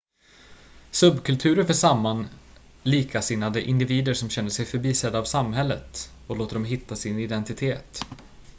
subkulturer 0.91 1.63
för 1.63 1.73
samman 1.73 2.27
likasinnade 2.83 3.61
individer 3.61 4.13
som 4.13 4.29
känner 4.29 4.49
sig 4.49 4.65
förbisedda 4.65 5.19
av 5.19 5.23
samhället 5.25 6.11
och 6.27 6.37
låter 6.37 6.53
dem 6.53 6.65
hitta 6.65 6.95
sin 6.95 7.19
identitet 7.19 8.05